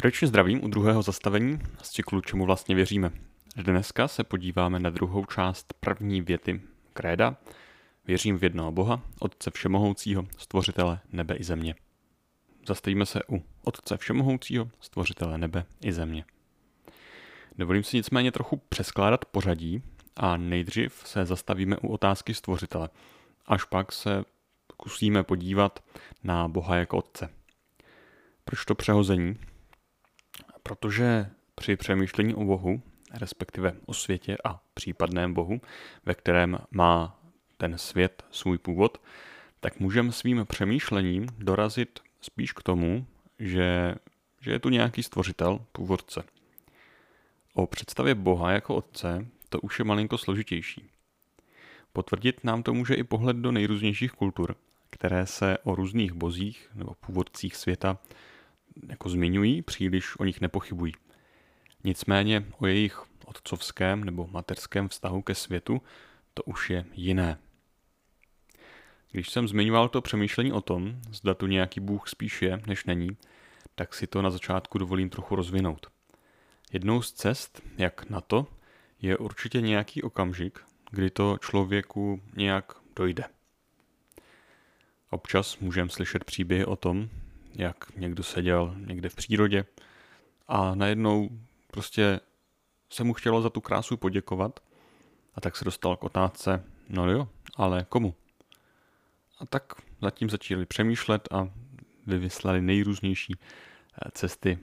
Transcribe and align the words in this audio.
Srdečně 0.00 0.28
zdravím 0.28 0.64
u 0.64 0.68
druhého 0.68 1.02
zastavení 1.02 1.58
z 1.82 1.90
cyklu 1.90 2.20
Čemu 2.20 2.44
vlastně 2.44 2.74
věříme. 2.74 3.10
Dneska 3.56 4.08
se 4.08 4.24
podíváme 4.24 4.78
na 4.80 4.90
druhou 4.90 5.24
část 5.24 5.74
první 5.80 6.20
věty 6.20 6.60
kréda. 6.92 7.36
Věřím 8.06 8.38
v 8.38 8.42
jednoho 8.42 8.72
Boha, 8.72 9.02
Otce 9.20 9.50
Všemohoucího, 9.50 10.26
Stvořitele 10.36 11.00
nebe 11.12 11.34
i 11.34 11.44
země. 11.44 11.74
Zastavíme 12.66 13.06
se 13.06 13.20
u 13.30 13.42
Otce 13.64 13.96
Všemohoucího, 13.96 14.68
Stvořitele 14.80 15.38
nebe 15.38 15.64
i 15.80 15.92
země. 15.92 16.24
Dovolím 17.58 17.84
si 17.84 17.96
nicméně 17.96 18.32
trochu 18.32 18.56
přeskládat 18.56 19.24
pořadí 19.24 19.82
a 20.16 20.36
nejdřív 20.36 21.02
se 21.06 21.24
zastavíme 21.24 21.76
u 21.76 21.88
otázky 21.88 22.34
Stvořitele, 22.34 22.88
až 23.46 23.64
pak 23.64 23.92
se 23.92 24.24
zkusíme 24.72 25.22
podívat 25.22 25.84
na 26.24 26.48
Boha 26.48 26.76
jako 26.76 26.98
Otce. 26.98 27.28
Proč 28.44 28.64
to 28.64 28.74
přehození? 28.74 29.36
Protože 30.68 31.30
při 31.54 31.76
přemýšlení 31.76 32.34
o 32.34 32.44
Bohu, 32.44 32.82
respektive 33.14 33.72
o 33.86 33.94
světě 33.94 34.36
a 34.44 34.60
případném 34.74 35.34
Bohu, 35.34 35.60
ve 36.06 36.14
kterém 36.14 36.58
má 36.70 37.20
ten 37.56 37.78
svět 37.78 38.24
svůj 38.30 38.58
původ, 38.58 39.02
tak 39.60 39.80
můžeme 39.80 40.12
svým 40.12 40.46
přemýšlením 40.46 41.26
dorazit 41.38 42.00
spíš 42.20 42.52
k 42.52 42.62
tomu, 42.62 43.06
že, 43.38 43.94
že 44.40 44.50
je 44.50 44.58
tu 44.58 44.68
nějaký 44.68 45.02
stvořitel, 45.02 45.64
původce. 45.72 46.22
O 47.54 47.66
představě 47.66 48.14
Boha 48.14 48.52
jako 48.52 48.74
Otce 48.74 49.26
to 49.48 49.60
už 49.60 49.78
je 49.78 49.84
malinko 49.84 50.18
složitější. 50.18 50.90
Potvrdit 51.92 52.44
nám 52.44 52.62
to 52.62 52.74
může 52.74 52.94
i 52.94 53.04
pohled 53.04 53.36
do 53.36 53.52
nejrůznějších 53.52 54.12
kultur, 54.12 54.56
které 54.90 55.26
se 55.26 55.58
o 55.58 55.74
různých 55.74 56.12
bozích 56.12 56.70
nebo 56.74 56.94
původcích 56.94 57.56
světa 57.56 57.98
jako 58.88 59.08
zmiňují, 59.08 59.62
příliš 59.62 60.18
o 60.18 60.24
nich 60.24 60.40
nepochybují. 60.40 60.92
Nicméně 61.84 62.44
o 62.58 62.66
jejich 62.66 63.02
otcovském 63.24 64.04
nebo 64.04 64.26
materském 64.26 64.88
vztahu 64.88 65.22
ke 65.22 65.34
světu 65.34 65.82
to 66.34 66.42
už 66.42 66.70
je 66.70 66.84
jiné. 66.92 67.38
Když 69.12 69.30
jsem 69.30 69.48
zmiňoval 69.48 69.88
to 69.88 70.00
přemýšlení 70.00 70.52
o 70.52 70.60
tom, 70.60 71.00
zda 71.10 71.34
tu 71.34 71.46
nějaký 71.46 71.80
Bůh 71.80 72.08
spíš 72.08 72.42
je, 72.42 72.62
než 72.66 72.84
není, 72.84 73.16
tak 73.74 73.94
si 73.94 74.06
to 74.06 74.22
na 74.22 74.30
začátku 74.30 74.78
dovolím 74.78 75.10
trochu 75.10 75.36
rozvinout. 75.36 75.86
Jednou 76.72 77.02
z 77.02 77.12
cest, 77.12 77.62
jak 77.78 78.10
na 78.10 78.20
to, 78.20 78.46
je 79.02 79.16
určitě 79.16 79.60
nějaký 79.60 80.02
okamžik, 80.02 80.60
kdy 80.90 81.10
to 81.10 81.38
člověku 81.40 82.22
nějak 82.36 82.72
dojde. 82.96 83.24
Občas 85.10 85.58
můžeme 85.58 85.90
slyšet 85.90 86.24
příběhy 86.24 86.64
o 86.64 86.76
tom, 86.76 87.08
jak 87.58 87.96
někdo 87.96 88.22
seděl 88.22 88.74
někde 88.86 89.08
v 89.08 89.14
přírodě 89.14 89.64
a 90.48 90.74
najednou 90.74 91.28
prostě 91.66 92.20
se 92.90 93.04
mu 93.04 93.14
chtělo 93.14 93.42
za 93.42 93.50
tu 93.50 93.60
krásu 93.60 93.96
poděkovat 93.96 94.60
a 95.34 95.40
tak 95.40 95.56
se 95.56 95.64
dostal 95.64 95.96
k 95.96 96.04
otázce, 96.04 96.64
no 96.88 97.10
jo, 97.10 97.28
ale 97.56 97.86
komu? 97.88 98.14
A 99.38 99.46
tak 99.46 99.72
zatím 100.02 100.30
začali 100.30 100.66
přemýšlet 100.66 101.28
a 101.32 101.48
vyvyslali 102.06 102.62
nejrůznější 102.62 103.34
eh, 103.38 104.10
cesty 104.12 104.58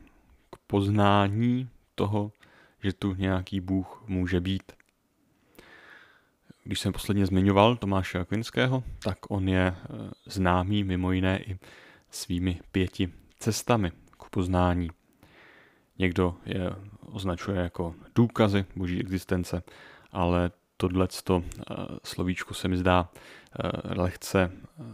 k 0.50 0.58
poznání 0.68 1.70
toho, 1.96 2.32
že 2.84 2.94
tu 2.94 3.14
nějaký 3.14 3.60
Bůh 3.60 4.04
může 4.08 4.42
být. 4.42 4.72
Když 6.64 6.80
jsem 6.80 6.94
posledně 6.94 7.26
zmiňoval 7.26 7.76
Tomáše 7.76 8.20
Akvinského, 8.20 8.84
tak 9.00 9.18
on 9.30 9.50
je 9.50 9.76
eh, 9.78 9.86
známý 10.26 10.84
mimo 10.84 11.12
jiné 11.12 11.40
i 11.44 11.60
svými 12.12 12.60
pěti 12.72 13.14
cestami 13.40 13.92
k 13.92 14.30
poznání. 14.30 14.90
Někdo 15.98 16.36
je 16.46 16.70
označuje 17.02 17.62
jako 17.62 17.96
důkazy 18.16 18.66
boží 18.76 19.00
existence, 19.00 19.64
ale 20.12 20.52
tohle 20.78 21.08
uh, 21.30 21.42
slovíčko 22.04 22.54
se 22.54 22.68
mi 22.68 22.78
zdá 22.78 23.10
uh, 23.10 23.98
lehce 23.98 24.52
uh, 24.78 24.86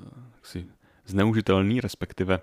si 0.44 0.68
zneužitelný, 1.06 1.82
respektive 1.82 2.40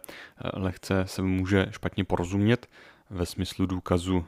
lehce 0.55 1.07
se 1.07 1.23
může 1.23 1.67
špatně 1.71 2.05
porozumět 2.05 2.69
ve 3.11 3.27
smyslu 3.27 3.67
důkazu 3.67 4.25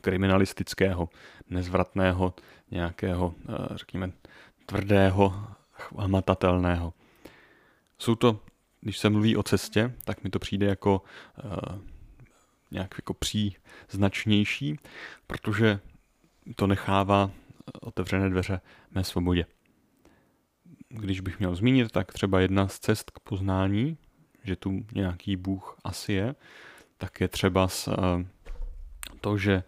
kriminalistického, 0.00 1.08
nezvratného, 1.50 2.34
nějakého, 2.70 3.34
řekněme, 3.74 4.12
tvrdého, 4.66 5.46
hmatatelného. 5.98 6.94
Jsou 7.98 8.14
to 8.14 8.40
když 8.82 8.98
se 8.98 9.10
mluví 9.10 9.36
o 9.36 9.42
cestě, 9.42 9.94
tak 10.04 10.24
mi 10.24 10.30
to 10.30 10.38
přijde 10.38 10.66
jako 10.66 11.02
uh, 11.44 11.78
nějak 12.70 12.94
jako 12.98 13.14
příznačnější, 13.14 14.78
protože 15.26 15.80
to 16.56 16.66
nechává 16.66 17.30
otevřené 17.80 18.30
dveře 18.30 18.60
mé 18.90 19.04
svobodě. 19.04 19.46
Když 20.88 21.20
bych 21.20 21.38
měl 21.38 21.54
zmínit, 21.54 21.92
tak 21.92 22.12
třeba 22.12 22.40
jedna 22.40 22.68
z 22.68 22.78
cest 22.78 23.10
k 23.10 23.20
poznání, 23.20 23.98
že 24.44 24.56
tu 24.56 24.86
nějaký 24.92 25.36
Bůh 25.36 25.78
asi 25.84 26.12
je, 26.12 26.34
tak 26.98 27.20
je 27.20 27.28
třeba 27.28 27.68
s, 27.68 27.88
uh, 27.88 27.94
to, 29.20 29.38
že 29.38 29.62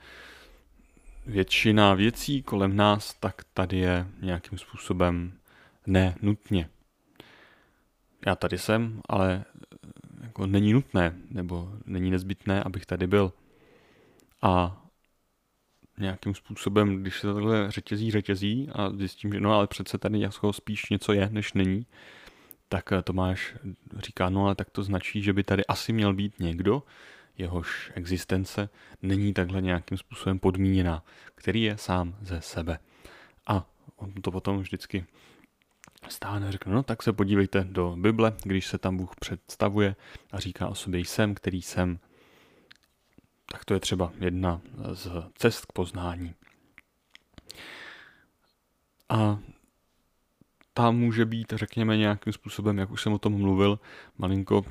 většina 1.26 1.94
věcí 1.94 2.42
kolem 2.42 2.76
nás, 2.76 3.14
tak 3.14 3.44
tady 3.54 3.78
je 3.78 4.06
nějakým 4.20 4.58
způsobem 4.58 5.38
nenutně 5.86 6.68
já 8.26 8.34
tady 8.36 8.58
jsem, 8.58 9.00
ale 9.08 9.44
jako 10.20 10.46
není 10.46 10.72
nutné 10.72 11.14
nebo 11.30 11.72
není 11.86 12.10
nezbytné, 12.10 12.62
abych 12.62 12.86
tady 12.86 13.06
byl. 13.06 13.32
A 14.42 14.82
nějakým 15.98 16.34
způsobem, 16.34 17.02
když 17.02 17.20
se 17.20 17.34
takhle 17.34 17.70
řetězí, 17.70 18.10
řetězí 18.10 18.68
a 18.72 18.90
zjistím, 18.90 19.32
že 19.32 19.40
no 19.40 19.52
ale 19.52 19.66
přece 19.66 19.98
tady 19.98 20.20
jako 20.20 20.52
spíš 20.52 20.90
něco 20.90 21.12
je, 21.12 21.28
než 21.32 21.52
není, 21.52 21.86
tak 22.68 22.90
Tomáš 23.04 23.56
říká, 23.98 24.28
no 24.28 24.44
ale 24.44 24.54
tak 24.54 24.70
to 24.70 24.82
značí, 24.82 25.22
že 25.22 25.32
by 25.32 25.44
tady 25.44 25.66
asi 25.66 25.92
měl 25.92 26.14
být 26.14 26.40
někdo, 26.40 26.82
jehož 27.38 27.92
existence 27.94 28.68
není 29.02 29.34
takhle 29.34 29.62
nějakým 29.62 29.98
způsobem 29.98 30.38
podmíněná, 30.38 31.04
který 31.34 31.62
je 31.62 31.78
sám 31.78 32.16
ze 32.22 32.40
sebe. 32.40 32.78
A 33.46 33.66
on 33.96 34.12
to 34.12 34.30
potom 34.30 34.58
vždycky 34.58 35.04
stáhne 36.08 36.48
a 36.48 36.50
řekne, 36.50 36.72
no 36.72 36.82
tak 36.82 37.02
se 37.02 37.12
podívejte 37.12 37.64
do 37.64 37.96
Bible, 37.96 38.32
když 38.42 38.66
se 38.66 38.78
tam 38.78 38.96
Bůh 38.96 39.16
představuje 39.20 39.96
a 40.32 40.40
říká 40.40 40.68
o 40.68 40.74
sobě 40.74 41.00
jsem, 41.00 41.34
který 41.34 41.62
jsem, 41.62 41.98
tak 43.52 43.64
to 43.64 43.74
je 43.74 43.80
třeba 43.80 44.12
jedna 44.20 44.60
z 44.92 45.08
cest 45.34 45.66
k 45.66 45.72
poznání. 45.72 46.34
A 49.08 49.38
ta 50.74 50.90
může 50.90 51.24
být, 51.24 51.52
řekněme, 51.52 51.96
nějakým 51.96 52.32
způsobem, 52.32 52.78
jak 52.78 52.90
už 52.90 53.02
jsem 53.02 53.12
o 53.12 53.18
tom 53.18 53.32
mluvil, 53.32 53.80
malinko 54.18 54.64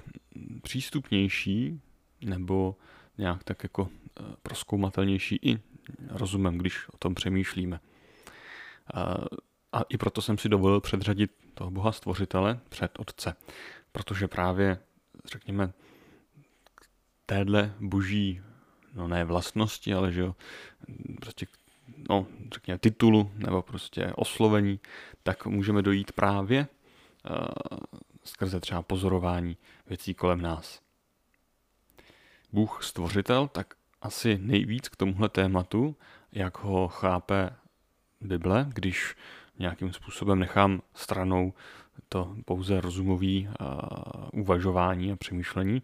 přístupnější 0.63 1.81
nebo 2.21 2.75
nějak 3.17 3.43
tak 3.43 3.63
jako 3.63 3.89
eh, 4.19 4.23
proskoumatelnější 4.43 5.39
i 5.41 5.59
rozumem, 6.07 6.57
když 6.57 6.89
o 6.89 6.97
tom 6.97 7.15
přemýšlíme. 7.15 7.79
A 9.73 9.81
i 9.89 9.97
proto 9.97 10.21
jsem 10.21 10.37
si 10.37 10.49
dovolil 10.49 10.81
předřadit 10.81 11.31
toho 11.53 11.71
Boha 11.71 11.91
stvořitele 11.91 12.59
před 12.69 12.91
Otce. 12.99 13.35
Protože 13.91 14.27
právě, 14.27 14.79
řekněme, 15.25 15.73
téhle 17.25 17.73
boží, 17.79 18.41
no 18.93 19.07
ne 19.07 19.25
vlastnosti, 19.25 19.93
ale 19.93 20.11
že 20.11 20.21
jo, 20.21 20.35
prostě 21.21 21.45
no, 22.09 22.27
řekněme, 22.53 22.77
titulu 22.77 23.31
nebo 23.35 23.61
prostě 23.61 24.13
oslovení, 24.15 24.79
tak 25.23 25.45
můžeme 25.45 25.81
dojít 25.81 26.11
právě 26.11 26.67
uh, 27.29 27.47
skrze 28.23 28.59
třeba 28.59 28.81
pozorování 28.81 29.57
věcí 29.87 30.13
kolem 30.13 30.41
nás. 30.41 30.81
Bůh 32.51 32.83
stvořitel, 32.83 33.47
tak 33.47 33.73
asi 34.01 34.37
nejvíc 34.37 34.89
k 34.89 34.95
tomuhle 34.95 35.29
tématu, 35.29 35.95
jak 36.31 36.57
ho 36.57 36.87
chápe 36.87 37.49
Bible, 38.21 38.65
když 38.73 39.15
nějakým 39.63 39.93
způsobem 39.93 40.39
nechám 40.39 40.81
stranou 40.93 41.53
to 42.09 42.35
pouze 42.45 42.81
rozumový 42.81 43.49
uvažování 44.33 45.11
a 45.11 45.15
přemýšlení, 45.15 45.81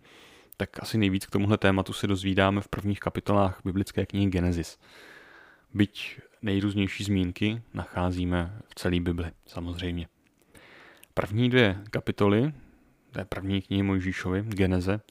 tak 0.58 0.70
asi 0.84 0.98
nejvíc 0.98 1.26
k 1.26 1.32
tomuhle 1.32 1.58
tématu 1.58 1.94
se 1.94 2.08
dozvídáme 2.08 2.62
v 2.62 2.68
prvních 2.68 3.00
kapitolách 3.00 3.62
biblické 3.66 4.06
knihy 4.06 4.30
Genesis. 4.30 4.80
Byť 5.74 6.20
nejrůznější 6.42 7.04
zmínky 7.04 7.62
nacházíme 7.74 8.60
v 8.68 8.76
celé 8.76 9.00
Bibli, 9.00 9.32
samozřejmě. 9.46 10.08
První 11.14 11.50
dvě 11.50 11.82
kapitoly, 11.92 12.54
té 13.12 13.26
první 13.26 13.62
knihy 13.62 13.84
Mojžíšovi, 13.84 14.44
Geneze, 14.48 15.02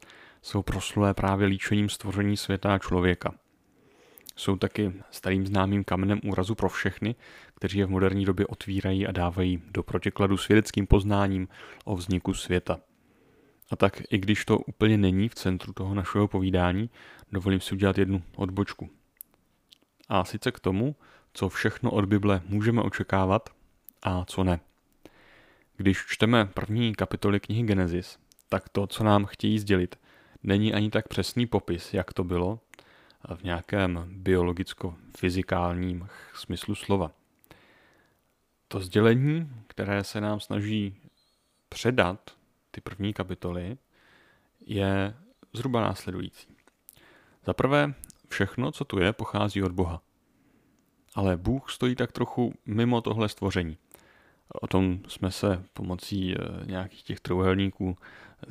jsou 0.42 0.62
proslulé 0.62 1.14
právě 1.14 1.46
líčením 1.46 1.88
stvoření 1.88 2.36
světa 2.36 2.74
a 2.74 2.78
člověka– 2.78 3.34
jsou 4.38 4.56
taky 4.56 4.92
starým 5.10 5.46
známým 5.46 5.84
kamenem 5.84 6.20
úrazu 6.24 6.54
pro 6.54 6.68
všechny, 6.68 7.14
kteří 7.58 7.78
je 7.78 7.86
v 7.86 7.90
moderní 7.90 8.24
době 8.24 8.46
otvírají 8.46 9.06
a 9.06 9.12
dávají 9.12 9.62
do 9.70 9.82
protikladu 9.82 10.36
s 10.36 10.48
vědeckým 10.48 10.86
poznáním 10.86 11.48
o 11.84 11.96
vzniku 11.96 12.34
světa. 12.34 12.80
A 13.70 13.76
tak 13.76 14.02
i 14.10 14.18
když 14.18 14.44
to 14.44 14.58
úplně 14.58 14.98
není 14.98 15.28
v 15.28 15.34
centru 15.34 15.72
toho 15.72 15.94
našeho 15.94 16.28
povídání, 16.28 16.90
dovolím 17.32 17.60
si 17.60 17.74
udělat 17.74 17.98
jednu 17.98 18.22
odbočku. 18.36 18.90
A 20.08 20.24
sice 20.24 20.52
k 20.52 20.60
tomu, 20.60 20.96
co 21.32 21.48
všechno 21.48 21.90
od 21.90 22.04
Bible 22.04 22.42
můžeme 22.46 22.82
očekávat 22.82 23.48
a 24.02 24.24
co 24.24 24.44
ne. 24.44 24.60
Když 25.76 26.04
čteme 26.08 26.46
první 26.46 26.94
kapitoly 26.94 27.40
knihy 27.40 27.62
Genesis, 27.62 28.18
tak 28.48 28.68
to, 28.68 28.86
co 28.86 29.04
nám 29.04 29.26
chtějí 29.26 29.58
sdělit, 29.58 29.98
není 30.42 30.74
ani 30.74 30.90
tak 30.90 31.08
přesný 31.08 31.46
popis, 31.46 31.94
jak 31.94 32.12
to 32.12 32.24
bylo 32.24 32.60
v 33.34 33.42
nějakém 33.42 34.04
biologicko-fyzikálním 34.22 36.08
smyslu 36.34 36.74
slova. 36.74 37.17
To 38.68 38.80
sdělení, 38.80 39.50
které 39.66 40.04
se 40.04 40.20
nám 40.20 40.40
snaží 40.40 40.96
předat 41.68 42.30
ty 42.70 42.80
první 42.80 43.12
kapitoly, 43.12 43.78
je 44.60 45.14
zhruba 45.52 45.80
následující. 45.80 46.48
Za 47.46 47.54
prvé, 47.54 47.94
všechno, 48.28 48.72
co 48.72 48.84
tu 48.84 48.98
je, 48.98 49.12
pochází 49.12 49.62
od 49.62 49.72
Boha. 49.72 50.02
Ale 51.14 51.36
Bůh 51.36 51.70
stojí 51.70 51.94
tak 51.94 52.12
trochu 52.12 52.54
mimo 52.66 53.00
tohle 53.00 53.28
stvoření. 53.28 53.78
O 54.62 54.66
tom 54.66 54.98
jsme 55.08 55.30
se 55.30 55.64
pomocí 55.72 56.34
eh, 56.34 56.66
nějakých 56.66 57.02
těch 57.02 57.20
trojuhelníků 57.20 57.96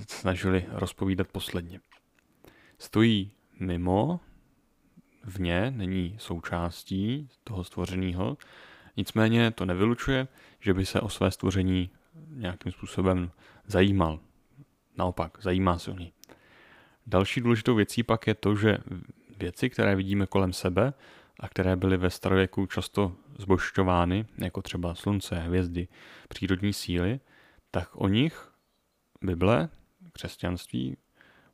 snažili 0.08 0.66
rozpovídat 0.70 1.28
posledně. 1.28 1.80
Stojí 2.80 3.32
mimo, 3.60 4.20
vně, 5.24 5.72
není 5.72 6.16
součástí 6.20 7.30
toho 7.44 7.64
stvořeného, 7.64 8.38
nicméně 8.98 9.52
to 9.52 9.66
nevylučuje, 9.66 10.28
že 10.60 10.74
by 10.74 10.86
se 10.86 11.02
o 11.02 11.10
své 11.10 11.32
stvoření 11.32 11.90
nějakým 12.30 12.72
způsobem 12.72 13.32
zajímal. 13.68 14.20
Naopak, 14.98 15.38
zajímá 15.42 15.80
se 15.80 15.92
o 15.92 15.98
něj. 15.98 16.12
Další 17.08 17.42
důležitou 17.42 17.76
věcí 17.76 18.04
pak 18.04 18.28
je 18.28 18.36
to, 18.36 18.56
že 18.56 18.78
věci, 19.38 19.70
které 19.70 19.96
vidíme 19.96 20.28
kolem 20.28 20.54
sebe 20.54 20.94
a 21.40 21.50
které 21.50 21.76
byly 21.76 21.98
ve 21.98 22.10
starověku 22.10 22.66
často 22.66 23.16
zbošťovány, 23.38 24.26
jako 24.38 24.62
třeba 24.62 24.96
slunce, 24.96 25.36
hvězdy, 25.36 25.88
přírodní 26.30 26.74
síly, 26.74 27.20
tak 27.72 27.90
o 27.94 28.08
nich 28.08 28.52
Bible, 29.22 29.70
křesťanství, 30.14 30.98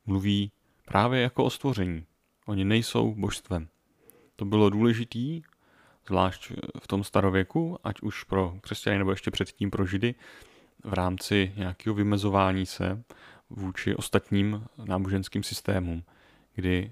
mluví 0.05 0.51
právě 0.85 1.21
jako 1.21 1.43
o 1.43 1.49
stvoření. 1.49 2.05
Oni 2.45 2.65
nejsou 2.65 3.15
božstvem. 3.15 3.67
To 4.35 4.45
bylo 4.45 4.69
důležitý, 4.69 5.41
zvlášť 6.07 6.51
v 6.79 6.87
tom 6.87 7.03
starověku, 7.03 7.77
ať 7.83 8.01
už 8.01 8.23
pro 8.23 8.55
křesťany 8.61 8.97
nebo 8.97 9.11
ještě 9.11 9.31
předtím 9.31 9.71
pro 9.71 9.85
židy, 9.85 10.15
v 10.83 10.93
rámci 10.93 11.53
nějakého 11.55 11.95
vymezování 11.95 12.65
se 12.65 13.03
vůči 13.49 13.95
ostatním 13.95 14.65
náboženským 14.85 15.43
systémům, 15.43 16.03
kdy 16.55 16.91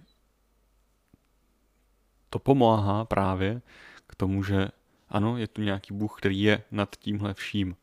to 2.29 2.39
pomáhá 2.39 3.05
právě 3.05 3.61
k 4.07 4.15
tomu, 4.15 4.43
že 4.43 4.67
ano, 5.09 5.37
je 5.37 5.47
tu 5.47 5.61
nějaký 5.61 5.93
Bůh, 5.93 6.17
který 6.17 6.41
je 6.41 6.63
nad 6.71 6.95
tímhle 6.95 7.33
vším. 7.33 7.75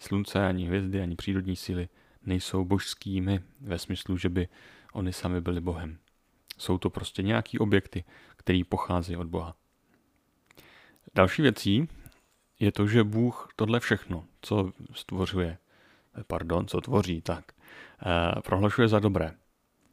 Slunce, 0.00 0.46
ani 0.46 0.66
hvězdy, 0.66 1.00
ani 1.00 1.16
přírodní 1.16 1.56
síly 1.56 1.88
nejsou 2.22 2.64
božskými 2.64 3.40
ve 3.60 3.78
smyslu, 3.78 4.16
že 4.16 4.28
by 4.28 4.48
oni 4.92 5.12
sami 5.12 5.40
byli 5.40 5.60
Bohem. 5.60 5.98
Jsou 6.58 6.78
to 6.78 6.90
prostě 6.90 7.22
nějaký 7.22 7.58
objekty, 7.58 8.04
který 8.36 8.64
pochází 8.64 9.16
od 9.16 9.26
Boha. 9.26 9.59
Další 11.14 11.42
věcí 11.42 11.88
je 12.60 12.72
to, 12.72 12.86
že 12.86 13.04
Bůh 13.04 13.48
tohle 13.56 13.80
všechno, 13.80 14.24
co 14.40 14.72
stvořuje, 14.94 15.58
pardon, 16.26 16.66
co 16.66 16.80
tvoří, 16.80 17.22
tak 17.22 17.52
eh, 17.52 18.40
prohlašuje 18.40 18.88
za 18.88 18.98
dobré. 18.98 19.34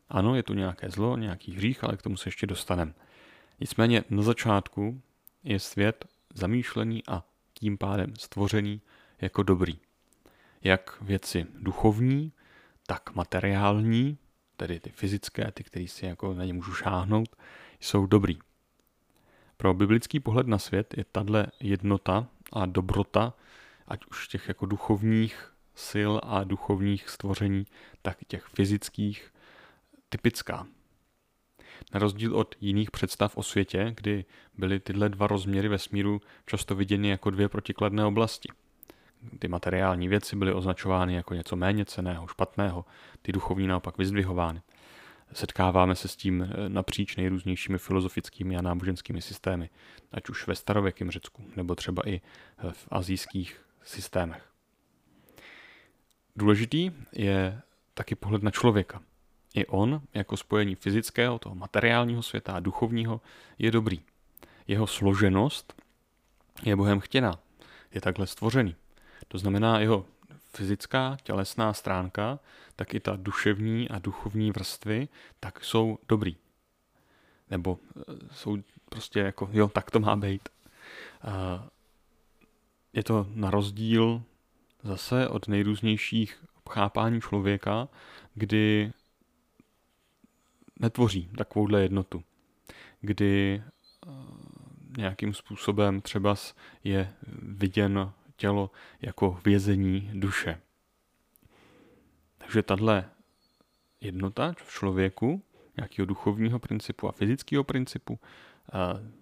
Ano, 0.10 0.36
je 0.36 0.44
tu 0.44 0.54
nějaké 0.54 0.90
zlo, 0.90 1.18
nějaký 1.18 1.54
hřích, 1.54 1.84
ale 1.84 1.98
k 1.98 2.02
tomu 2.02 2.18
se 2.18 2.28
ještě 2.28 2.48
dostaneme. 2.48 2.94
Nicméně 3.60 4.04
na 4.10 4.22
začátku 4.22 5.02
je 5.44 5.60
svět 5.60 6.06
zamýšlený 6.34 7.04
a 7.08 7.24
tím 7.54 7.78
pádem 7.78 8.14
stvořený 8.16 8.82
jako 9.22 9.44
dobrý. 9.44 9.80
Jak 10.62 11.02
věci 11.02 11.46
duchovní, 11.60 12.32
tak 12.88 13.16
materiální, 13.16 14.18
tedy 14.58 14.80
ty 14.80 14.90
fyzické, 14.90 15.52
ty, 15.52 15.64
které 15.64 15.88
si 15.88 16.06
jako 16.06 16.34
na 16.34 16.46
ně 16.46 16.54
můžu 16.54 16.74
šáhnout, 16.74 17.36
jsou 17.80 18.06
dobrý. 18.06 18.40
Pro 19.58 19.74
biblický 19.74 20.20
pohled 20.20 20.48
na 20.48 20.58
svět 20.58 20.94
je 20.98 21.06
tahle 21.12 21.48
jednota 21.60 22.28
a 22.54 22.66
dobrota, 22.66 23.34
ať 23.88 24.06
už 24.06 24.28
těch 24.28 24.48
jako 24.48 24.66
duchovních 24.66 25.54
sil 25.90 26.12
a 26.24 26.44
duchovních 26.44 27.10
stvoření, 27.10 27.66
tak 28.02 28.22
i 28.22 28.26
těch 28.26 28.44
fyzických, 28.44 29.34
typická. 30.10 30.68
Na 31.94 32.00
rozdíl 32.00 32.36
od 32.36 32.56
jiných 32.62 32.92
představ 32.92 33.38
o 33.38 33.44
světě, 33.44 33.94
kdy 33.98 34.26
byly 34.58 34.80
tyhle 34.80 35.10
dva 35.10 35.28
rozměry 35.28 35.68
vesmíru 35.68 36.22
často 36.46 36.76
viděny 36.76 37.10
jako 37.10 37.30
dvě 37.30 37.50
protikladné 37.50 38.06
oblasti. 38.06 38.50
Ty 39.40 39.48
materiální 39.48 40.08
věci 40.08 40.36
byly 40.36 40.54
označovány 40.54 41.14
jako 41.14 41.34
něco 41.34 41.56
méně 41.56 41.86
ceného, 41.86 42.28
špatného, 42.28 42.86
ty 43.22 43.32
duchovní 43.32 43.68
naopak 43.68 43.98
vyzdvihovány. 43.98 44.62
Setkáváme 45.34 45.96
se 45.96 46.08
s 46.08 46.16
tím 46.16 46.42
eh, 46.42 46.70
napříč 46.70 47.16
nejrůznějšími 47.16 47.78
filozofickými 47.78 48.58
a 48.58 48.62
náboženskými 48.62 49.22
systémy, 49.22 49.70
ať 50.12 50.30
už 50.30 50.48
ve 50.48 50.56
starověkém 50.56 51.12
Řecku, 51.12 51.44
nebo 51.56 51.76
třeba 51.76 52.10
i 52.10 52.16
eh, 52.16 52.72
v 52.72 52.88
azijských 52.92 53.62
systémech. 53.84 54.50
Důležitý 56.36 56.92
je 57.14 57.62
taky 57.94 58.16
pohled 58.16 58.44
na 58.44 58.52
člověka. 58.52 59.02
I 59.56 59.66
on, 59.66 60.02
jako 60.14 60.38
spojení 60.38 60.76
fyzického, 60.76 61.40
toho 61.40 61.56
materiálního 61.56 62.24
světa 62.24 62.54
a 62.54 62.60
duchovního, 62.60 63.22
je 63.60 63.72
dobrý. 63.72 64.02
Jeho 64.68 64.88
složenost 64.88 65.74
je 66.64 66.76
Bohem 66.76 67.00
chtěná. 67.00 67.40
Je 67.92 68.02
takhle 68.02 68.28
stvořený. 68.28 68.76
To 69.28 69.38
znamená, 69.38 69.80
jeho 69.80 70.06
fyzická, 70.56 71.18
tělesná 71.24 71.74
stránka, 71.74 72.40
tak 72.76 72.94
i 72.94 73.00
ta 73.00 73.16
duševní 73.16 73.90
a 73.90 74.00
duchovní 74.00 74.52
vrstvy, 74.52 75.08
tak 75.40 75.64
jsou 75.64 76.00
dobrý. 76.08 76.36
Nebo 77.50 77.80
eh, 77.98 78.02
jsou 78.32 78.58
prostě 78.90 79.20
jako, 79.20 79.50
jo, 79.52 79.68
tak 79.68 79.92
to 79.92 80.00
má 80.00 80.16
být. 80.16 80.50
Je 82.94 83.04
to 83.04 83.28
na 83.34 83.52
rozdíl 83.52 84.24
zase 84.84 85.28
od 85.28 85.48
nejrůznějších 85.48 86.44
chápání 86.70 87.22
člověka, 87.22 87.88
kdy 88.34 88.92
netvoří 90.80 91.30
takovouhle 91.38 91.82
jednotu. 91.82 92.24
Kdy 93.02 93.64
eh, 93.64 94.10
nějakým 94.98 95.34
způsobem 95.34 96.02
třeba 96.02 96.36
je 96.84 97.14
viděn 97.42 98.12
tělo 98.38 98.72
jako 99.02 99.40
vězení 99.46 100.10
duše. 100.14 100.62
Takže 102.38 102.64
tahle 102.64 103.10
jednota 104.02 104.54
v 104.58 104.72
člověku, 104.72 105.44
nějakého 105.78 106.06
duchovního 106.06 106.60
principu 106.60 107.08
a 107.08 107.12
fyzického 107.12 107.64
principu, 107.64 108.20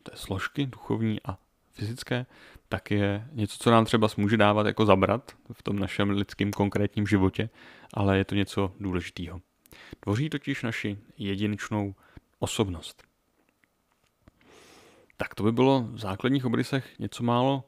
té 0.03 0.12
složky 0.13 0.65
duchovní 0.65 1.19
a 1.25 1.38
fyzické, 1.72 2.25
tak 2.69 2.91
je 2.91 3.27
něco, 3.31 3.57
co 3.57 3.72
nám 3.72 3.86
třeba 3.86 4.07
může 4.17 4.38
dávat 4.38 4.67
jako 4.67 4.86
zabrat 4.86 5.31
v 5.53 5.63
tom 5.63 5.79
našem 5.79 6.10
lidském 6.10 6.51
konkrétním 6.51 7.07
životě, 7.07 7.50
ale 7.93 8.17
je 8.17 8.25
to 8.25 8.36
něco 8.36 8.74
důležitého. 8.79 9.41
Tvoří 10.00 10.29
totiž 10.29 10.63
naši 10.63 10.98
jedinečnou 11.17 11.95
osobnost. 12.39 13.03
Tak 15.17 15.36
to 15.36 15.43
by 15.43 15.51
bylo 15.51 15.81
v 15.81 16.00
základních 16.00 16.45
obrysech 16.45 17.00
něco 17.00 17.24
málo 17.24 17.63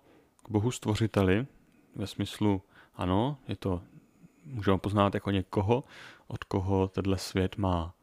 Bohu 0.47 0.71
stvořiteli, 0.71 1.47
ve 1.95 2.07
smyslu, 2.07 2.61
ano, 2.95 3.37
je 3.47 3.55
to, 3.55 3.81
můžeme 4.45 4.77
poznat 4.77 5.13
jako 5.13 5.31
někoho, 5.31 5.83
od 6.27 6.43
koho 6.43 6.87
tenhle 6.87 7.17
svět 7.17 7.57
má 7.57 7.93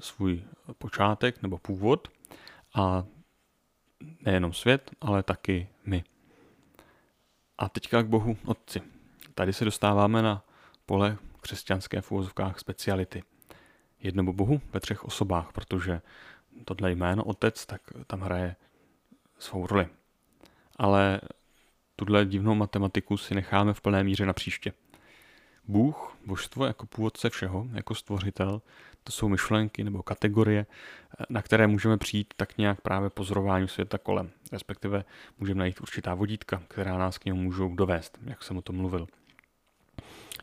svůj 0.00 0.42
počátek 0.78 1.42
nebo 1.42 1.58
původ 1.58 2.08
a 2.74 3.04
nejenom 4.20 4.52
svět, 4.52 4.90
ale 5.00 5.22
taky 5.22 5.68
my. 5.84 6.04
A 7.58 7.68
teďka 7.68 8.02
k 8.02 8.06
Bohu 8.06 8.36
Otci. 8.44 8.82
Tady 9.34 9.52
se 9.52 9.64
dostáváme 9.64 10.22
na 10.22 10.44
pole 10.86 11.16
křesťanské 11.40 12.00
v 12.00 12.12
úvozovkách 12.12 12.58
speciality. 12.58 13.22
Jednomu 14.00 14.32
Bohu 14.32 14.60
ve 14.72 14.80
třech 14.80 15.04
osobách, 15.04 15.52
protože 15.52 16.02
tohle 16.64 16.92
jméno 16.92 17.24
Otec, 17.24 17.66
tak 17.66 17.80
tam 18.06 18.20
hraje 18.20 18.56
svou 19.38 19.66
roli. 19.66 19.88
Ale 20.76 21.20
tuhle 22.04 22.26
divnou 22.26 22.54
matematiku 22.54 23.16
si 23.16 23.34
necháme 23.34 23.74
v 23.74 23.80
plné 23.80 24.04
míře 24.04 24.26
na 24.26 24.32
příště. 24.32 24.72
Bůh, 25.68 26.16
božstvo 26.26 26.66
jako 26.66 26.86
původce 26.86 27.30
všeho, 27.30 27.66
jako 27.72 27.94
stvořitel, 27.94 28.62
to 29.04 29.12
jsou 29.12 29.28
myšlenky 29.28 29.84
nebo 29.84 30.02
kategorie, 30.02 30.66
na 31.28 31.42
které 31.42 31.66
můžeme 31.66 31.98
přijít 31.98 32.34
tak 32.36 32.58
nějak 32.58 32.80
právě 32.80 33.10
pozorování 33.10 33.68
světa 33.68 33.98
kolem. 33.98 34.30
Respektive 34.52 35.04
můžeme 35.38 35.58
najít 35.58 35.80
určitá 35.80 36.14
vodítka, 36.14 36.62
která 36.68 36.98
nás 36.98 37.18
k 37.18 37.24
němu 37.24 37.42
můžou 37.42 37.74
dovést, 37.74 38.18
jak 38.24 38.42
jsem 38.42 38.56
o 38.56 38.62
tom 38.62 38.76
mluvil. 38.76 39.06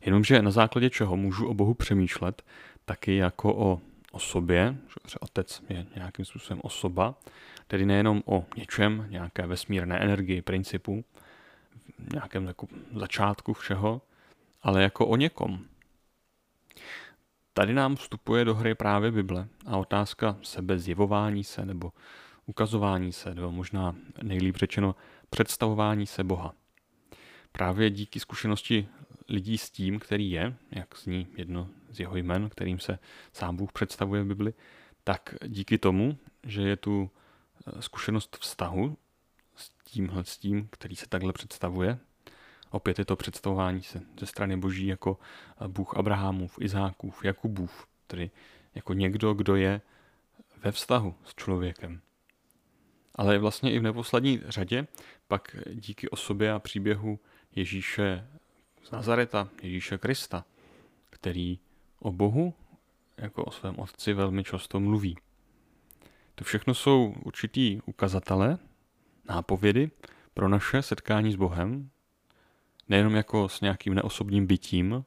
Jenomže 0.02 0.42
na 0.42 0.52
základě 0.52 0.90
čeho 0.90 1.18
můžu 1.18 1.48
o 1.48 1.54
Bohu 1.54 1.74
přemýšlet, 1.74 2.44
taky 2.86 3.16
jako 3.16 3.56
o 3.56 3.82
osobě, 4.12 4.76
že 5.08 5.16
otec 5.20 5.64
je 5.70 5.86
nějakým 5.96 6.26
způsobem 6.26 6.60
osoba, 6.64 7.16
tedy 7.68 7.86
nejenom 7.86 8.24
o 8.26 8.46
něčem, 8.58 9.06
nějaké 9.10 9.48
vesmírné 9.48 10.00
energii, 10.00 10.42
principu, 10.42 11.04
nějakém 12.14 12.46
jako 12.46 12.68
začátku 12.96 13.54
všeho, 13.54 14.02
ale 14.62 14.84
jako 14.84 15.08
o 15.08 15.16
někom. 15.16 15.66
Tady 17.54 17.74
nám 17.74 17.96
vstupuje 17.96 18.46
do 18.46 18.56
hry 18.56 18.76
právě 18.76 19.12
Bible 19.12 19.48
a 19.66 19.78
otázka 19.78 20.38
sebezjevování 20.44 21.44
se 21.44 21.66
nebo 21.66 21.92
ukazování 22.46 23.14
se, 23.14 23.36
nebo 23.36 23.52
možná 23.52 23.96
nejlíp 24.24 24.56
řečeno 24.56 24.96
představování 25.30 26.08
se 26.08 26.24
Boha. 26.24 26.54
Právě 27.52 27.90
díky 27.90 28.20
zkušenosti 28.20 28.88
lidí 29.30 29.58
s 29.58 29.70
tím, 29.70 30.00
který 30.00 30.32
je, 30.32 30.56
jak 30.72 30.98
zní 30.98 31.28
jedno 31.38 31.70
z 31.90 32.00
jeho 32.00 32.18
jmen, 32.18 32.50
kterým 32.50 32.80
se 32.80 33.00
sám 33.34 33.56
Bůh 33.56 33.72
představuje 33.72 34.24
v 34.24 34.28
Bibli, 34.28 34.54
tak 35.04 35.36
díky 35.46 35.78
tomu, 35.78 36.18
že 36.44 36.62
je 36.62 36.76
tu 36.76 37.10
eh, 37.68 37.82
zkušenost 37.82 38.38
vztahu 38.42 38.98
s 39.60 39.72
tímhle 39.84 40.24
s 40.24 40.38
tím, 40.38 40.68
který 40.72 40.96
se 40.96 41.10
takhle 41.10 41.34
představuje, 41.34 42.00
opět 42.70 43.00
je 43.00 43.06
to 43.06 43.16
představování 43.16 43.84
se 43.84 44.02
ze 44.20 44.26
strany 44.26 44.58
Boží 44.58 44.88
jako 44.88 45.20
eh, 45.62 45.68
Bůh 45.68 45.98
Abrahamův, 45.98 46.58
Izákův, 46.62 47.26
Jakubův, 47.26 47.88
tedy 48.08 48.32
jako 48.76 48.94
někdo, 48.94 49.34
kdo 49.34 49.56
je 49.56 49.82
ve 50.58 50.72
vztahu 50.72 51.16
s 51.26 51.36
člověkem. 51.36 52.02
Ale 53.16 53.38
vlastně 53.38 53.74
i 53.74 53.80
v 53.80 53.84
neposlední 53.84 54.42
řadě 54.46 54.88
pak 55.28 55.56
díky 55.74 56.10
osobě 56.10 56.52
a 56.52 56.60
příběhu 56.60 57.20
Ježíše 57.56 58.28
z 58.84 58.92
Nazareta, 58.92 59.50
Ježíše 59.62 59.98
Krista, 59.98 60.46
který 61.10 61.60
o 62.00 62.12
Bohu 62.12 62.54
jako 63.18 63.44
o 63.44 63.52
svém 63.52 63.80
otci 63.80 64.14
velmi 64.14 64.44
často 64.44 64.80
mluví. 64.80 65.18
To 66.36 66.44
všechno 66.44 66.74
jsou 66.74 67.16
určitý 67.24 67.82
ukazatele, 67.86 68.58
nápovědy 69.30 69.92
pro 70.34 70.50
naše 70.50 70.82
setkání 70.82 71.32
s 71.32 71.36
Bohem, 71.36 71.90
nejenom 72.90 73.16
jako 73.16 73.50
s 73.50 73.62
nějakým 73.62 73.94
neosobním 73.94 74.48
bytím, 74.48 75.06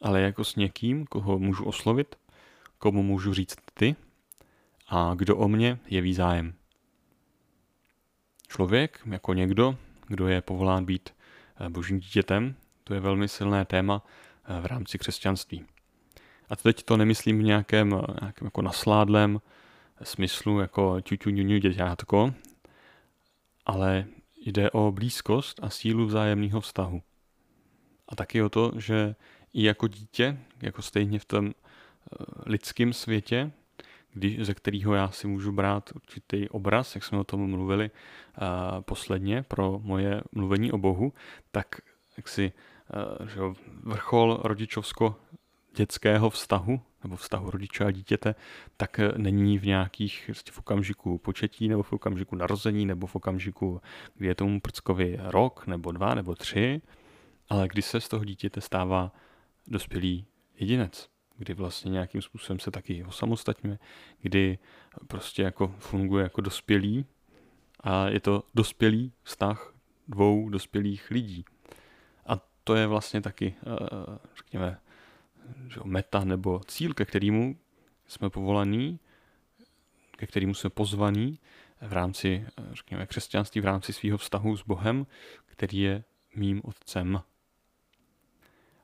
ale 0.00 0.20
jako 0.20 0.44
s 0.44 0.56
někým, 0.56 1.06
koho 1.06 1.38
můžu 1.38 1.64
oslovit, 1.64 2.16
komu 2.78 3.02
můžu 3.02 3.34
říct 3.34 3.56
ty 3.74 3.96
a 4.88 5.14
kdo 5.16 5.36
o 5.36 5.48
mě 5.48 5.78
jeví 5.86 6.14
zájem. 6.14 6.54
Člověk 8.48 9.00
jako 9.06 9.34
někdo, 9.34 9.76
kdo 10.06 10.28
je 10.28 10.42
povolán 10.42 10.84
být 10.84 11.10
eh, 11.60 11.68
božím 11.68 11.98
dítětem, 11.98 12.54
to 12.84 12.94
je 12.94 13.00
velmi 13.00 13.28
silné 13.28 13.64
téma 13.64 14.02
eh, 14.44 14.60
v 14.60 14.66
rámci 14.66 14.98
křesťanství. 14.98 15.64
A 16.48 16.56
teď 16.56 16.82
to 16.82 16.96
nemyslím 16.96 17.38
v 17.38 17.42
nějakém, 17.42 17.94
eh, 17.94 18.14
nějakém 18.20 18.46
jako 18.46 18.62
nasládlém 18.62 19.40
smyslu, 20.02 20.60
jako 20.60 21.00
ťuťu 21.00 21.30
ňuňu 21.30 21.58
děťátko, 21.58 22.34
ale 23.68 24.06
jde 24.44 24.70
o 24.70 24.92
blízkost 24.92 25.60
a 25.62 25.70
sílu 25.70 26.06
vzájemného 26.06 26.60
vztahu. 26.60 27.02
A 28.08 28.16
taky 28.16 28.42
o 28.42 28.48
to, 28.48 28.72
že 28.76 29.14
i 29.52 29.64
jako 29.64 29.88
dítě, 29.88 30.38
jako 30.62 30.82
stejně 30.82 31.18
v 31.18 31.24
tom 31.24 31.52
lidském 32.46 32.92
světě, 32.92 33.50
kdy, 34.12 34.44
ze 34.44 34.54
kterého 34.54 34.94
já 34.94 35.10
si 35.10 35.26
můžu 35.26 35.52
brát 35.52 35.90
určitý 35.94 36.48
obraz, 36.48 36.94
jak 36.94 37.04
jsme 37.04 37.18
o 37.18 37.24
tom 37.24 37.50
mluvili 37.50 37.90
uh, 37.90 38.80
posledně 38.80 39.42
pro 39.42 39.80
moje 39.82 40.22
mluvení 40.32 40.72
o 40.72 40.78
Bohu, 40.78 41.12
tak 41.50 41.66
jak 42.16 42.28
si 42.28 42.52
uh, 43.20 43.26
že 43.28 43.40
vrchol 43.82 44.40
rodičovsko 44.42 45.16
dětského 45.76 46.30
vztahu, 46.30 46.80
nebo 47.02 47.16
vztahu 47.16 47.50
rodiče 47.50 47.84
a 47.84 47.90
dítěte, 47.90 48.34
tak 48.76 49.00
není 49.16 49.58
v 49.58 49.66
nějakých 49.66 50.22
prostě 50.26 50.52
v 50.52 50.58
okamžiku 50.58 51.18
početí, 51.18 51.68
nebo 51.68 51.82
v 51.82 51.92
okamžiku 51.92 52.36
narození, 52.36 52.86
nebo 52.86 53.06
v 53.06 53.16
okamžiku, 53.16 53.80
kdy 54.14 54.26
je 54.26 54.34
tomu 54.34 54.60
prckovi 54.60 55.18
rok, 55.20 55.66
nebo 55.66 55.92
dva, 55.92 56.14
nebo 56.14 56.34
tři, 56.34 56.82
ale 57.48 57.68
kdy 57.68 57.82
se 57.82 58.00
z 58.00 58.08
toho 58.08 58.24
dítěte 58.24 58.60
stává 58.60 59.12
dospělý 59.66 60.26
jedinec 60.60 61.08
kdy 61.38 61.54
vlastně 61.54 61.90
nějakým 61.90 62.22
způsobem 62.22 62.58
se 62.58 62.70
taky 62.70 63.04
osamostatňuje, 63.04 63.78
kdy 64.20 64.58
prostě 65.06 65.42
jako 65.42 65.74
funguje 65.78 66.22
jako 66.22 66.40
dospělý 66.40 67.06
a 67.80 68.08
je 68.08 68.20
to 68.20 68.42
dospělý 68.54 69.12
vztah 69.22 69.74
dvou 70.08 70.48
dospělých 70.48 71.10
lidí. 71.10 71.44
A 72.26 72.40
to 72.64 72.74
je 72.74 72.86
vlastně 72.86 73.20
taky, 73.20 73.54
eh, 73.66 74.18
řekněme, 75.68 75.92
meta 75.92 76.24
nebo 76.24 76.60
cíl, 76.66 76.94
ke 76.94 77.04
kterému 77.04 77.56
jsme 78.06 78.30
povolaní, 78.30 79.00
ke 80.16 80.26
kterému 80.26 80.54
jsme 80.54 80.70
pozvaní 80.70 81.38
v 81.80 81.92
rámci, 81.92 82.46
řekněme, 82.72 83.06
křesťanství, 83.06 83.60
v 83.60 83.64
rámci 83.64 83.92
svého 83.92 84.18
vztahu 84.18 84.56
s 84.56 84.62
Bohem, 84.62 85.06
který 85.46 85.78
je 85.78 86.04
mým 86.36 86.60
otcem. 86.64 87.22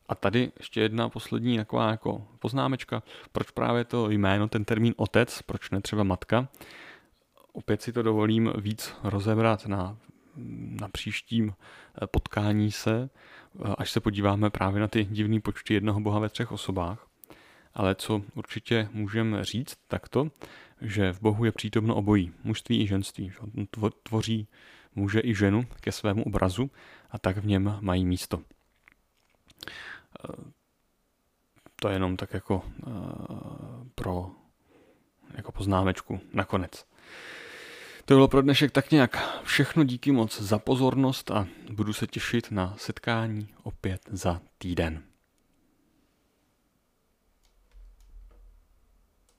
A 0.08 0.14
tady 0.14 0.52
ještě 0.58 0.80
jedna 0.80 1.08
poslední 1.08 1.56
taková 1.56 1.90
jako 1.90 2.28
poznámečka, 2.38 3.02
proč 3.32 3.50
právě 3.50 3.84
to 3.84 4.10
jméno, 4.10 4.48
ten 4.48 4.64
termín 4.64 4.94
otec, 4.96 5.42
proč 5.42 5.70
ne 5.70 5.80
třeba 5.80 6.02
matka. 6.02 6.48
Opět 7.52 7.82
si 7.82 7.92
to 7.92 8.02
dovolím 8.02 8.52
víc 8.58 8.94
rozebrat 9.02 9.66
na, 9.66 9.98
na 10.80 10.88
příštím 10.88 11.54
eh, 12.02 12.06
potkání 12.06 12.72
se, 12.72 13.10
eh, 13.64 13.74
až 13.78 13.90
se 13.90 14.00
podíváme 14.00 14.50
právě 14.50 14.80
na 14.80 14.88
ty 14.88 15.04
divné 15.04 15.40
počty 15.40 15.74
jednoho 15.74 16.00
boha 16.00 16.18
ve 16.18 16.28
třech 16.28 16.52
osobách. 16.52 17.06
Ale 17.74 17.94
co 17.94 18.22
určitě 18.34 18.88
můžeme 18.92 19.44
říct 19.44 19.78
takto, 19.88 20.30
že 20.80 21.12
v 21.12 21.20
Bohu 21.20 21.44
je 21.44 21.52
přítomno 21.52 21.94
obojí, 21.94 22.32
mužství 22.44 22.82
i 22.82 22.86
ženství. 22.86 23.32
On 23.40 23.66
tvoří 24.02 24.48
muže 24.94 25.20
i 25.24 25.34
ženu 25.34 25.66
ke 25.80 25.92
svému 25.92 26.24
obrazu 26.24 26.70
a 27.10 27.18
tak 27.18 27.36
v 27.36 27.46
něm 27.46 27.78
mají 27.80 28.04
místo 28.06 28.40
to 31.84 31.88
je 31.88 31.94
jenom 31.94 32.16
tak 32.16 32.34
jako 32.34 32.62
pro 33.94 34.30
jako 35.34 35.52
poznámečku 35.52 36.20
nakonec. 36.32 36.86
To 38.06 38.14
bylo 38.14 38.28
pro 38.28 38.42
dnešek 38.42 38.70
tak 38.70 38.90
nějak 38.90 39.40
všechno. 39.44 39.84
Díky 39.84 40.12
moc 40.12 40.40
za 40.40 40.58
pozornost 40.58 41.30
a 41.30 41.46
budu 41.70 41.92
se 41.92 42.06
těšit 42.06 42.50
na 42.50 42.74
setkání 42.76 43.48
opět 43.62 44.00
za 44.10 44.40
týden. 44.58 45.02